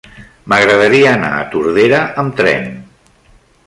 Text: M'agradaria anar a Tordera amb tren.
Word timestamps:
M'agradaria 0.53 1.11
anar 1.17 1.31
a 1.35 1.45
Tordera 1.53 2.03
amb 2.25 2.37
tren. 2.43 2.71